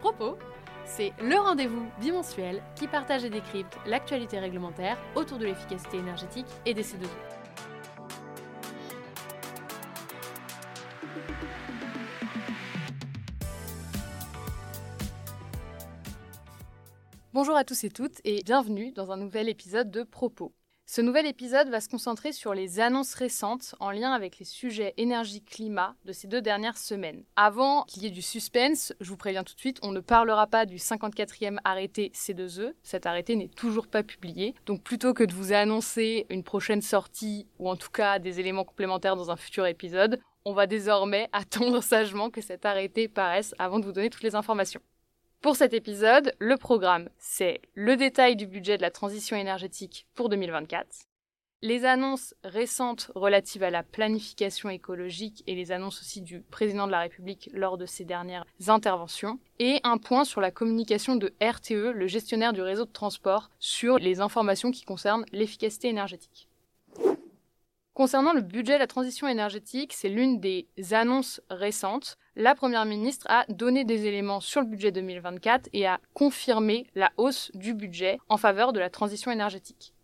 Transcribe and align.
Propos, 0.00 0.38
c'est 0.84 1.12
le 1.20 1.36
rendez-vous 1.36 1.84
bimensuel 2.00 2.62
qui 2.76 2.86
partage 2.86 3.24
et 3.24 3.30
décrypte 3.30 3.76
l'actualité 3.84 4.38
réglementaire 4.38 4.96
autour 5.16 5.38
de 5.38 5.46
l'efficacité 5.46 5.98
énergétique 5.98 6.46
et 6.64 6.72
des 6.72 6.84
C2E. 6.84 7.06
Bonjour 17.32 17.56
à 17.56 17.64
tous 17.64 17.82
et 17.84 17.90
toutes 17.90 18.20
et 18.24 18.42
bienvenue 18.44 18.92
dans 18.92 19.10
un 19.10 19.16
nouvel 19.16 19.48
épisode 19.48 19.90
de 19.90 20.04
Propos. 20.04 20.57
Ce 20.90 21.02
nouvel 21.02 21.26
épisode 21.26 21.68
va 21.68 21.82
se 21.82 21.88
concentrer 21.90 22.32
sur 22.32 22.54
les 22.54 22.80
annonces 22.80 23.12
récentes 23.12 23.74
en 23.78 23.90
lien 23.90 24.12
avec 24.12 24.38
les 24.38 24.46
sujets 24.46 24.94
énergie-climat 24.96 25.94
de 26.06 26.12
ces 26.14 26.28
deux 26.28 26.40
dernières 26.40 26.78
semaines. 26.78 27.24
Avant 27.36 27.82
qu'il 27.82 28.04
y 28.04 28.06
ait 28.06 28.10
du 28.10 28.22
suspense, 28.22 28.94
je 28.98 29.10
vous 29.10 29.18
préviens 29.18 29.44
tout 29.44 29.54
de 29.54 29.60
suite, 29.60 29.78
on 29.82 29.92
ne 29.92 30.00
parlera 30.00 30.46
pas 30.46 30.64
du 30.64 30.76
54e 30.76 31.58
arrêté 31.62 32.10
C2E. 32.14 32.72
Cet 32.82 33.04
arrêté 33.04 33.36
n'est 33.36 33.48
toujours 33.48 33.86
pas 33.86 34.02
publié. 34.02 34.54
Donc 34.64 34.82
plutôt 34.82 35.12
que 35.12 35.24
de 35.24 35.34
vous 35.34 35.52
annoncer 35.52 36.24
une 36.30 36.42
prochaine 36.42 36.80
sortie 36.80 37.46
ou 37.58 37.68
en 37.68 37.76
tout 37.76 37.90
cas 37.90 38.18
des 38.18 38.40
éléments 38.40 38.64
complémentaires 38.64 39.14
dans 39.14 39.30
un 39.30 39.36
futur 39.36 39.66
épisode, 39.66 40.18
on 40.46 40.54
va 40.54 40.66
désormais 40.66 41.28
attendre 41.34 41.82
sagement 41.82 42.30
que 42.30 42.40
cet 42.40 42.64
arrêté 42.64 43.08
paraisse 43.08 43.54
avant 43.58 43.78
de 43.78 43.84
vous 43.84 43.92
donner 43.92 44.08
toutes 44.08 44.22
les 44.22 44.34
informations. 44.34 44.80
Pour 45.40 45.54
cet 45.54 45.72
épisode, 45.72 46.34
le 46.40 46.56
programme, 46.56 47.08
c'est 47.16 47.60
le 47.74 47.96
détail 47.96 48.34
du 48.34 48.48
budget 48.48 48.76
de 48.76 48.82
la 48.82 48.90
transition 48.90 49.36
énergétique 49.36 50.04
pour 50.16 50.28
2024, 50.28 50.88
les 51.62 51.84
annonces 51.84 52.34
récentes 52.42 53.12
relatives 53.14 53.62
à 53.62 53.70
la 53.70 53.84
planification 53.84 54.68
écologique 54.68 55.44
et 55.46 55.54
les 55.54 55.70
annonces 55.70 56.00
aussi 56.00 56.22
du 56.22 56.40
président 56.40 56.88
de 56.88 56.92
la 56.92 57.00
République 57.00 57.50
lors 57.52 57.78
de 57.78 57.86
ses 57.86 58.04
dernières 58.04 58.44
interventions, 58.66 59.38
et 59.60 59.78
un 59.84 59.98
point 59.98 60.24
sur 60.24 60.40
la 60.40 60.50
communication 60.50 61.14
de 61.14 61.32
RTE, 61.40 61.92
le 61.94 62.08
gestionnaire 62.08 62.52
du 62.52 62.60
réseau 62.60 62.84
de 62.84 62.92
transport, 62.92 63.48
sur 63.60 63.98
les 63.98 64.20
informations 64.20 64.72
qui 64.72 64.84
concernent 64.84 65.24
l'efficacité 65.30 65.86
énergétique. 65.86 66.47
Concernant 67.98 68.32
le 68.32 68.42
budget 68.42 68.74
de 68.74 68.78
la 68.78 68.86
transition 68.86 69.26
énergétique, 69.26 69.92
c'est 69.92 70.08
l'une 70.08 70.38
des 70.38 70.68
annonces 70.92 71.40
récentes. 71.50 72.16
La 72.36 72.54
Première 72.54 72.84
ministre 72.84 73.26
a 73.28 73.44
donné 73.48 73.84
des 73.84 74.06
éléments 74.06 74.38
sur 74.38 74.60
le 74.60 74.68
budget 74.68 74.92
2024 74.92 75.68
et 75.72 75.84
a 75.84 75.98
confirmé 76.14 76.86
la 76.94 77.10
hausse 77.16 77.50
du 77.54 77.74
budget 77.74 78.20
en 78.28 78.36
faveur 78.36 78.72
de 78.72 78.78
la 78.78 78.88
transition 78.88 79.32
énergétique. 79.32 79.94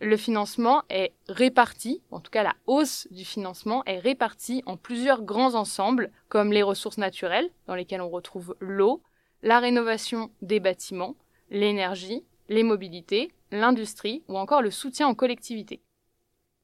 Le 0.00 0.16
financement 0.16 0.84
est 0.88 1.14
réparti, 1.28 2.00
en 2.12 2.20
tout 2.20 2.30
cas 2.30 2.44
la 2.44 2.54
hausse 2.68 3.08
du 3.10 3.24
financement 3.24 3.84
est 3.86 3.98
répartie 3.98 4.62
en 4.64 4.76
plusieurs 4.76 5.22
grands 5.22 5.56
ensembles, 5.56 6.12
comme 6.28 6.52
les 6.52 6.62
ressources 6.62 6.98
naturelles, 6.98 7.50
dans 7.66 7.74
lesquelles 7.74 8.02
on 8.02 8.08
retrouve 8.08 8.54
l'eau, 8.60 9.02
la 9.42 9.58
rénovation 9.58 10.30
des 10.42 10.60
bâtiments, 10.60 11.16
l'énergie, 11.50 12.22
les 12.48 12.62
mobilités, 12.62 13.32
l'industrie 13.50 14.22
ou 14.28 14.38
encore 14.38 14.62
le 14.62 14.70
soutien 14.70 15.08
aux 15.08 15.16
collectivités. 15.16 15.80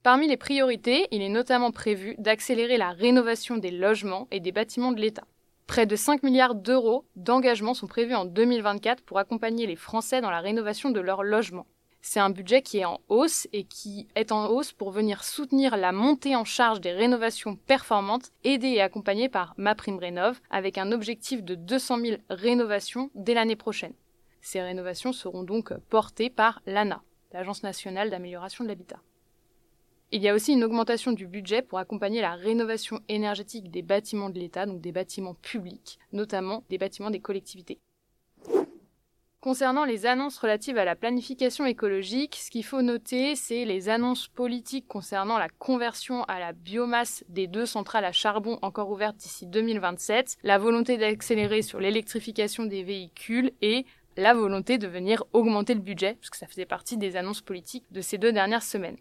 Parmi 0.09 0.27
les 0.27 0.39
priorités, 0.39 1.06
il 1.11 1.20
est 1.20 1.28
notamment 1.28 1.70
prévu 1.70 2.14
d'accélérer 2.17 2.78
la 2.78 2.92
rénovation 2.92 3.59
des 3.59 3.70
logements 3.70 4.27
et 4.31 4.41
des 4.41 4.53
bâtiments 4.53 4.92
de 4.92 5.01
l'État. 5.03 5.25
Près 5.67 5.84
de 5.84 5.97
5 5.97 6.23
milliards 6.23 6.55
d'euros 6.55 7.05
d'engagements 7.14 7.75
sont 7.75 7.89
prévus 7.89 8.14
en 8.14 8.25
2024 8.25 9.03
pour 9.03 9.19
accompagner 9.19 9.67
les 9.67 9.77
Français 9.77 10.23
dans 10.23 10.31
la 10.31 10.41
rénovation 10.41 10.89
de 10.89 11.01
leurs 11.01 11.23
logements. 11.23 11.67
C'est 12.01 12.20
un 12.20 12.31
budget 12.31 12.62
qui 12.62 12.79
est 12.79 12.86
en 12.86 13.03
hausse 13.11 13.48
et 13.53 13.64
qui 13.64 14.09
est 14.14 14.33
en 14.33 14.47
hausse 14.47 14.73
pour 14.73 14.92
venir 14.92 15.25
soutenir 15.25 15.77
la 15.77 15.92
montée 15.92 16.36
en 16.36 16.47
charge 16.47 16.81
des 16.81 16.92
rénovations 16.92 17.56
performantes 17.56 18.31
aidées 18.45 18.69
et 18.69 18.81
accompagnées 18.81 19.29
par 19.29 19.53
MaPrimeRénov 19.59 20.41
avec 20.48 20.79
un 20.79 20.91
objectif 20.91 21.42
de 21.42 21.55
200 21.55 21.98
000 21.98 22.17
rénovations 22.31 23.11
dès 23.14 23.34
l'année 23.34 23.56
prochaine. 23.56 23.92
Ces 24.41 24.62
rénovations 24.62 25.12
seront 25.12 25.42
donc 25.42 25.75
portées 25.91 26.30
par 26.30 26.63
l'ANA, 26.64 27.02
l'Agence 27.35 27.63
nationale 27.63 28.08
d'amélioration 28.08 28.64
de 28.64 28.70
l'habitat. 28.70 29.01
Il 30.11 30.23
y 30.23 30.29
a 30.29 30.35
aussi 30.35 30.55
une 30.55 30.64
augmentation 30.64 31.13
du 31.13 31.27
budget 31.27 31.61
pour 31.61 31.79
accompagner 31.79 32.23
la 32.23 32.33
rénovation 32.33 33.01
énergétique 33.08 33.70
des 33.70 33.83
bâtiments 33.83 34.30
de 34.30 34.39
l'État, 34.39 34.64
donc 34.64 34.80
des 34.80 34.91
bâtiments 34.91 35.35
publics, 35.35 35.98
notamment 36.13 36.64
des 36.70 36.79
bâtiments 36.79 37.11
des 37.11 37.20
collectivités. 37.20 37.79
Concernant 39.41 39.85
les 39.85 40.07
annonces 40.07 40.39
relatives 40.39 40.79
à 40.79 40.86
la 40.86 40.96
planification 40.96 41.67
écologique, 41.67 42.36
ce 42.36 42.51
qu'il 42.51 42.64
faut 42.64 42.80
noter, 42.80 43.36
c'est 43.36 43.67
les 43.67 43.91
annonces 43.91 44.29
politiques 44.29 44.89
concernant 44.89 45.39
la 45.39 45.51
conversion 45.51 46.25
à 46.25 46.40
la 46.40 46.52
biomasse 46.52 47.23
des 47.29 47.46
deux 47.46 47.67
centrales 47.67 48.07
à 48.07 48.13
charbon 48.13 48.58
encore 48.63 48.90
ouvertes 48.90 49.17
d'ici 49.19 49.46
2027, 49.46 50.39
la 50.42 50.57
volonté 50.57 50.96
d'accélérer 50.96 51.61
sur 51.61 51.80
l'électrification 51.80 52.64
des 52.64 52.83
véhicules 52.83 53.52
et 53.61 53.85
la 54.17 54.33
volonté 54.33 54.79
de 54.79 54.89
venir 54.89 55.23
augmenter 55.35 55.75
le 55.75 55.80
budget, 55.80 56.14
puisque 56.14 56.36
ça 56.36 56.46
faisait 56.46 56.67
partie 56.67 56.96
des 56.96 57.14
annonces 57.14 57.42
politiques 57.42 57.85
de 57.92 58.01
ces 58.01 58.17
deux 58.17 58.33
dernières 58.33 58.63
semaines. 58.63 58.96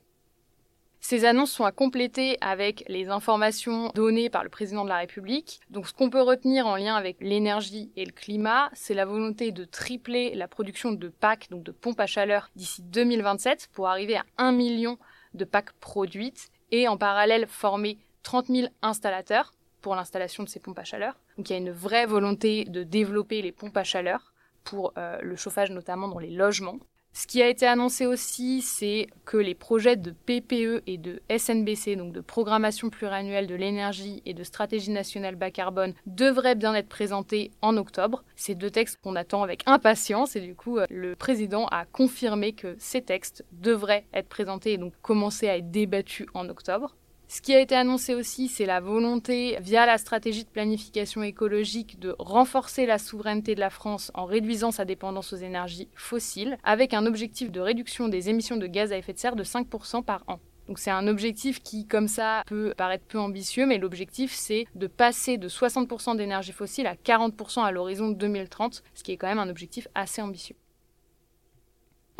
Ces 1.09 1.23
annonces 1.23 1.53
sont 1.53 1.63
à 1.63 1.71
compléter 1.71 2.37
avec 2.41 2.83
les 2.89 3.07
informations 3.07 3.93
données 3.95 4.29
par 4.29 4.43
le 4.43 4.49
président 4.49 4.83
de 4.83 4.89
la 4.89 4.97
République. 4.97 5.61
Donc 5.69 5.87
ce 5.87 5.93
qu'on 5.93 6.09
peut 6.09 6.21
retenir 6.21 6.67
en 6.67 6.75
lien 6.75 6.97
avec 6.97 7.15
l'énergie 7.21 7.93
et 7.95 8.03
le 8.03 8.11
climat, 8.11 8.69
c'est 8.73 8.93
la 8.93 9.05
volonté 9.05 9.53
de 9.53 9.63
tripler 9.63 10.35
la 10.35 10.49
production 10.49 10.91
de 10.91 11.07
packs, 11.07 11.49
donc 11.49 11.63
de 11.63 11.71
pompes 11.71 12.01
à 12.01 12.07
chaleur, 12.07 12.49
d'ici 12.57 12.81
2027 12.81 13.69
pour 13.71 13.87
arriver 13.87 14.17
à 14.17 14.25
1 14.37 14.51
million 14.51 14.97
de 15.33 15.45
packs 15.45 15.71
produites 15.79 16.49
et 16.71 16.89
en 16.89 16.97
parallèle 16.97 17.47
former 17.47 17.97
30 18.23 18.47
000 18.47 18.67
installateurs 18.81 19.53
pour 19.79 19.95
l'installation 19.95 20.43
de 20.43 20.49
ces 20.49 20.59
pompes 20.59 20.79
à 20.79 20.83
chaleur. 20.83 21.17
Donc 21.37 21.49
il 21.49 21.53
y 21.53 21.55
a 21.55 21.59
une 21.59 21.71
vraie 21.71 22.05
volonté 22.05 22.65
de 22.65 22.83
développer 22.83 23.41
les 23.41 23.53
pompes 23.53 23.77
à 23.77 23.85
chaleur 23.85 24.33
pour 24.65 24.91
euh, 24.97 25.17
le 25.21 25.37
chauffage 25.37 25.71
notamment 25.71 26.09
dans 26.09 26.19
les 26.19 26.31
logements. 26.31 26.79
Ce 27.19 27.25
qui 27.25 27.41
a 27.41 27.47
été 27.47 27.65
annoncé 27.65 28.05
aussi, 28.05 28.61
c'est 28.61 29.07
que 29.25 29.37
les 29.37 29.55
projets 29.55 29.95
de 29.95 30.11
PPE 30.11 30.83
et 30.85 30.99
de 30.99 31.19
SNBC, 31.35 31.95
donc 31.95 32.13
de 32.13 32.21
programmation 32.21 32.91
pluriannuelle 32.91 33.47
de 33.47 33.55
l'énergie 33.55 34.21
et 34.27 34.35
de 34.35 34.43
stratégie 34.43 34.91
nationale 34.91 35.33
bas 35.33 35.49
carbone, 35.49 35.95
devraient 36.05 36.53
bien 36.53 36.75
être 36.75 36.87
présentés 36.87 37.49
en 37.63 37.75
octobre. 37.75 38.23
Ces 38.35 38.53
deux 38.53 38.69
textes 38.69 38.99
qu'on 39.01 39.15
attend 39.15 39.41
avec 39.41 39.63
impatience 39.65 40.35
et 40.35 40.41
du 40.41 40.53
coup, 40.53 40.77
euh, 40.77 40.85
le 40.91 41.15
président 41.15 41.65
a 41.71 41.85
confirmé 41.85 42.53
que 42.53 42.75
ces 42.77 43.01
textes 43.01 43.43
devraient 43.51 44.05
être 44.13 44.29
présentés 44.29 44.73
et 44.73 44.77
donc 44.77 44.93
commencer 45.01 45.49
à 45.49 45.57
être 45.57 45.71
débattus 45.71 46.27
en 46.35 46.47
octobre. 46.49 46.95
Ce 47.29 47.41
qui 47.41 47.53
a 47.53 47.59
été 47.59 47.75
annoncé 47.75 48.15
aussi, 48.15 48.47
c'est 48.47 48.65
la 48.65 48.79
volonté, 48.79 49.57
via 49.59 49.85
la 49.85 49.97
stratégie 49.97 50.45
de 50.45 50.49
planification 50.49 51.23
écologique, 51.23 51.99
de 51.99 52.15
renforcer 52.19 52.85
la 52.85 52.97
souveraineté 52.97 53.53
de 53.53 53.59
la 53.59 53.69
France 53.69 54.11
en 54.13 54.23
réduisant 54.23 54.71
sa 54.71 54.85
dépendance 54.85 55.33
aux 55.33 55.37
énergies 55.37 55.89
fossiles, 55.93 56.57
avec 56.63 56.93
un 56.93 57.05
objectif 57.05 57.51
de 57.51 57.59
réduction 57.59 58.07
des 58.07 58.29
émissions 58.29 58.55
de 58.55 58.65
gaz 58.65 58.93
à 58.93 58.97
effet 58.97 59.11
de 59.11 59.17
serre 59.17 59.35
de 59.35 59.43
5% 59.43 60.05
par 60.05 60.23
an. 60.27 60.39
Donc 60.69 60.79
c'est 60.79 60.91
un 60.91 61.05
objectif 61.07 61.61
qui, 61.61 61.85
comme 61.85 62.07
ça, 62.07 62.43
peut 62.47 62.73
paraître 62.77 63.05
peu 63.05 63.19
ambitieux, 63.19 63.65
mais 63.65 63.77
l'objectif 63.77 64.33
c'est 64.33 64.65
de 64.75 64.87
passer 64.87 65.37
de 65.37 65.49
60% 65.49 66.15
d'énergie 66.15 66.53
fossile 66.53 66.87
à 66.87 66.95
40% 66.95 67.61
à 67.61 67.71
l'horizon 67.71 68.09
2030, 68.09 68.83
ce 68.93 69.03
qui 69.03 69.11
est 69.11 69.17
quand 69.17 69.27
même 69.27 69.39
un 69.39 69.49
objectif 69.49 69.89
assez 69.95 70.21
ambitieux. 70.21 70.55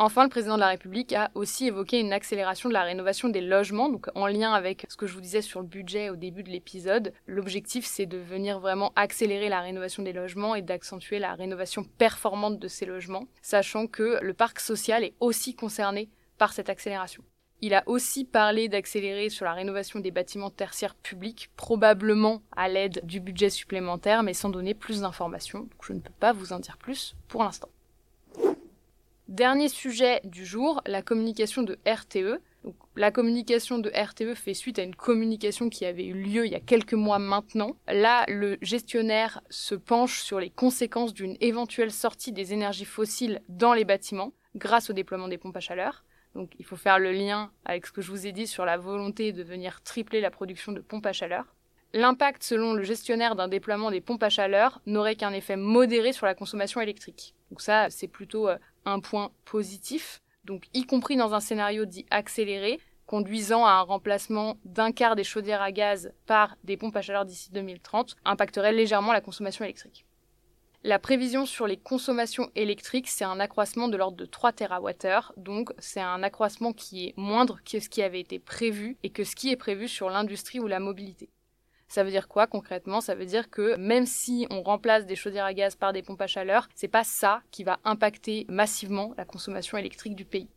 Enfin, 0.00 0.22
le 0.22 0.28
président 0.28 0.54
de 0.54 0.60
la 0.60 0.68
République 0.68 1.12
a 1.12 1.32
aussi 1.34 1.66
évoqué 1.66 1.98
une 1.98 2.12
accélération 2.12 2.68
de 2.68 2.74
la 2.74 2.84
rénovation 2.84 3.28
des 3.28 3.40
logements, 3.40 3.88
donc 3.88 4.06
en 4.14 4.28
lien 4.28 4.52
avec 4.52 4.86
ce 4.88 4.96
que 4.96 5.08
je 5.08 5.14
vous 5.14 5.20
disais 5.20 5.42
sur 5.42 5.60
le 5.60 5.66
budget 5.66 6.08
au 6.08 6.14
début 6.14 6.44
de 6.44 6.50
l'épisode. 6.50 7.12
L'objectif, 7.26 7.84
c'est 7.84 8.06
de 8.06 8.16
venir 8.16 8.60
vraiment 8.60 8.92
accélérer 8.94 9.48
la 9.48 9.60
rénovation 9.60 10.04
des 10.04 10.12
logements 10.12 10.54
et 10.54 10.62
d'accentuer 10.62 11.18
la 11.18 11.34
rénovation 11.34 11.82
performante 11.82 12.60
de 12.60 12.68
ces 12.68 12.86
logements, 12.86 13.26
sachant 13.42 13.88
que 13.88 14.20
le 14.22 14.34
parc 14.34 14.60
social 14.60 15.02
est 15.02 15.14
aussi 15.18 15.56
concerné 15.56 16.08
par 16.38 16.52
cette 16.52 16.70
accélération. 16.70 17.24
Il 17.60 17.74
a 17.74 17.82
aussi 17.86 18.24
parlé 18.24 18.68
d'accélérer 18.68 19.30
sur 19.30 19.46
la 19.46 19.52
rénovation 19.52 19.98
des 19.98 20.12
bâtiments 20.12 20.50
tertiaires 20.50 20.94
publics, 20.94 21.50
probablement 21.56 22.40
à 22.56 22.68
l'aide 22.68 23.00
du 23.02 23.18
budget 23.18 23.50
supplémentaire, 23.50 24.22
mais 24.22 24.32
sans 24.32 24.48
donner 24.48 24.74
plus 24.74 25.00
d'informations. 25.00 25.68
Je 25.82 25.92
ne 25.92 25.98
peux 25.98 26.12
pas 26.20 26.32
vous 26.32 26.52
en 26.52 26.60
dire 26.60 26.76
plus 26.78 27.16
pour 27.26 27.42
l'instant. 27.42 27.68
Dernier 29.38 29.68
sujet 29.68 30.20
du 30.24 30.44
jour, 30.44 30.82
la 30.84 31.00
communication 31.00 31.62
de 31.62 31.78
RTE. 31.86 32.40
la 32.96 33.12
communication 33.12 33.78
de 33.78 33.88
RTE 33.88 34.34
fait 34.34 34.52
suite 34.52 34.80
à 34.80 34.82
une 34.82 34.96
communication 34.96 35.68
qui 35.68 35.84
avait 35.84 36.06
eu 36.06 36.12
lieu 36.12 36.44
il 36.44 36.50
y 36.50 36.56
a 36.56 36.60
quelques 36.60 36.94
mois 36.94 37.20
maintenant. 37.20 37.76
Là, 37.86 38.24
le 38.26 38.58
gestionnaire 38.62 39.40
se 39.48 39.76
penche 39.76 40.22
sur 40.22 40.40
les 40.40 40.50
conséquences 40.50 41.14
d'une 41.14 41.36
éventuelle 41.40 41.92
sortie 41.92 42.32
des 42.32 42.52
énergies 42.52 42.84
fossiles 42.84 43.40
dans 43.48 43.74
les 43.74 43.84
bâtiments 43.84 44.32
grâce 44.56 44.90
au 44.90 44.92
déploiement 44.92 45.28
des 45.28 45.38
pompes 45.38 45.56
à 45.56 45.60
chaleur. 45.60 46.04
Donc 46.34 46.54
il 46.58 46.64
faut 46.64 46.74
faire 46.74 46.98
le 46.98 47.12
lien 47.12 47.52
avec 47.64 47.86
ce 47.86 47.92
que 47.92 48.02
je 48.02 48.10
vous 48.10 48.26
ai 48.26 48.32
dit 48.32 48.48
sur 48.48 48.64
la 48.64 48.76
volonté 48.76 49.30
de 49.30 49.44
venir 49.44 49.82
tripler 49.82 50.20
la 50.20 50.32
production 50.32 50.72
de 50.72 50.80
pompes 50.80 51.06
à 51.06 51.12
chaleur. 51.12 51.54
L'impact, 51.94 52.42
selon 52.42 52.74
le 52.74 52.82
gestionnaire 52.82 53.34
d'un 53.34 53.48
déploiement 53.48 53.90
des 53.90 54.02
pompes 54.02 54.22
à 54.22 54.28
chaleur, 54.28 54.80
n'aurait 54.84 55.16
qu'un 55.16 55.32
effet 55.32 55.56
modéré 55.56 56.12
sur 56.12 56.26
la 56.26 56.34
consommation 56.34 56.82
électrique. 56.82 57.34
Donc 57.50 57.62
ça, 57.62 57.88
c'est 57.88 58.08
plutôt 58.08 58.48
euh, 58.48 58.58
un 58.84 59.00
point 59.00 59.30
positif, 59.46 60.20
donc 60.44 60.66
y 60.74 60.84
compris 60.84 61.16
dans 61.16 61.34
un 61.34 61.40
scénario 61.40 61.86
dit 61.86 62.04
accéléré, 62.10 62.78
conduisant 63.06 63.64
à 63.64 63.70
un 63.70 63.80
remplacement 63.80 64.58
d'un 64.66 64.92
quart 64.92 65.16
des 65.16 65.24
chaudières 65.24 65.62
à 65.62 65.72
gaz 65.72 66.12
par 66.26 66.56
des 66.62 66.76
pompes 66.76 66.96
à 66.96 67.00
chaleur 67.00 67.24
d'ici 67.24 67.50
2030, 67.52 68.16
impacterait 68.26 68.72
légèrement 68.72 69.14
la 69.14 69.22
consommation 69.22 69.64
électrique. 69.64 70.04
La 70.84 70.98
prévision 70.98 71.46
sur 71.46 71.66
les 71.66 71.78
consommations 71.78 72.50
électriques, 72.54 73.08
c'est 73.08 73.24
un 73.24 73.40
accroissement 73.40 73.88
de 73.88 73.96
l'ordre 73.96 74.16
de 74.18 74.26
3 74.26 74.52
TWh, 74.52 75.32
donc 75.38 75.72
c'est 75.78 76.00
un 76.00 76.22
accroissement 76.22 76.74
qui 76.74 77.06
est 77.06 77.14
moindre 77.16 77.60
que 77.64 77.80
ce 77.80 77.88
qui 77.88 78.02
avait 78.02 78.20
été 78.20 78.38
prévu 78.38 78.98
et 79.02 79.10
que 79.10 79.24
ce 79.24 79.34
qui 79.34 79.50
est 79.50 79.56
prévu 79.56 79.88
sur 79.88 80.10
l'industrie 80.10 80.60
ou 80.60 80.66
la 80.66 80.78
mobilité. 80.78 81.30
Ça 81.88 82.04
veut 82.04 82.10
dire 82.10 82.28
quoi 82.28 82.46
concrètement? 82.46 83.00
Ça 83.00 83.14
veut 83.14 83.24
dire 83.24 83.50
que 83.50 83.76
même 83.76 84.06
si 84.06 84.46
on 84.50 84.62
remplace 84.62 85.06
des 85.06 85.16
chaudières 85.16 85.46
à 85.46 85.54
gaz 85.54 85.74
par 85.74 85.92
des 85.92 86.02
pompes 86.02 86.20
à 86.20 86.26
chaleur, 86.26 86.68
c'est 86.74 86.88
pas 86.88 87.04
ça 87.04 87.42
qui 87.50 87.64
va 87.64 87.78
impacter 87.84 88.44
massivement 88.48 89.14
la 89.16 89.24
consommation 89.24 89.78
électrique 89.78 90.14
du 90.14 90.24
pays. 90.24 90.50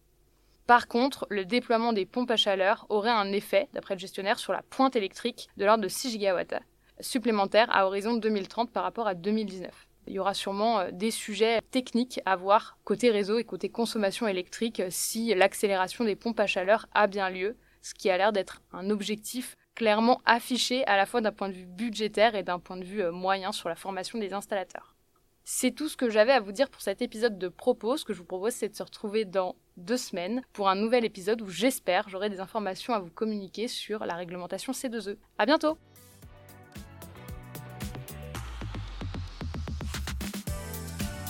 Par 0.67 0.87
contre, 0.87 1.27
le 1.29 1.45
déploiement 1.45 1.93
des 1.93 2.05
pompes 2.05 2.31
à 2.31 2.37
chaleur 2.37 2.85
aurait 2.89 3.09
un 3.09 3.31
effet, 3.31 3.69
d'après 3.73 3.95
le 3.95 3.99
gestionnaire, 3.99 4.39
sur 4.39 4.53
la 4.53 4.61
pointe 4.61 4.95
électrique 4.95 5.49
de 5.57 5.65
l'ordre 5.65 5.83
de 5.83 5.89
6 5.89 6.17
GWh 6.17 6.59
supplémentaires 7.01 7.67
à 7.71 7.85
horizon 7.85 8.15
2030 8.15 8.71
par 8.71 8.83
rapport 8.83 9.07
à 9.07 9.15
2019. 9.15 9.71
Il 10.07 10.13
y 10.13 10.19
aura 10.19 10.33
sûrement 10.33 10.79
euh, 10.79 10.91
des 10.91 11.11
sujets 11.11 11.61
techniques 11.71 12.19
à 12.25 12.35
voir 12.35 12.77
côté 12.83 13.11
réseau 13.11 13.37
et 13.37 13.43
côté 13.43 13.69
consommation 13.69 14.27
électrique 14.27 14.81
si 14.89 15.33
l'accélération 15.33 16.05
des 16.05 16.15
pompes 16.15 16.39
à 16.39 16.47
chaleur 16.47 16.87
a 16.93 17.07
bien 17.07 17.29
lieu, 17.29 17.55
ce 17.81 17.93
qui 17.93 18.09
a 18.09 18.17
l'air 18.17 18.31
d'être 18.31 18.61
un 18.73 18.89
objectif 18.89 19.55
clairement 19.81 20.21
affiché 20.27 20.85
à 20.85 20.95
la 20.95 21.07
fois 21.07 21.21
d'un 21.21 21.31
point 21.31 21.49
de 21.49 21.55
vue 21.55 21.65
budgétaire 21.65 22.35
et 22.35 22.43
d'un 22.43 22.59
point 22.59 22.77
de 22.77 22.83
vue 22.83 23.01
euh, 23.01 23.11
moyen 23.11 23.51
sur 23.51 23.67
la 23.67 23.73
formation 23.73 24.19
des 24.19 24.31
installateurs. 24.31 24.95
C'est 25.43 25.71
tout 25.71 25.89
ce 25.89 25.97
que 25.97 26.07
j'avais 26.07 26.33
à 26.33 26.39
vous 26.39 26.51
dire 26.51 26.69
pour 26.69 26.83
cet 26.83 27.01
épisode 27.01 27.39
de 27.39 27.47
Propos. 27.47 27.97
Ce 27.97 28.05
que 28.05 28.13
je 28.13 28.19
vous 28.19 28.25
propose, 28.25 28.53
c'est 28.53 28.69
de 28.69 28.75
se 28.75 28.83
retrouver 28.83 29.25
dans 29.25 29.55
deux 29.77 29.97
semaines 29.97 30.43
pour 30.53 30.69
un 30.69 30.75
nouvel 30.75 31.03
épisode 31.03 31.41
où 31.41 31.49
j'espère 31.49 32.09
j'aurai 32.09 32.29
des 32.29 32.39
informations 32.39 32.93
à 32.93 32.99
vous 32.99 33.09
communiquer 33.09 33.67
sur 33.67 34.05
la 34.05 34.13
réglementation 34.13 34.71
C2E. 34.71 35.17
À 35.39 35.47
bientôt! 35.47 35.79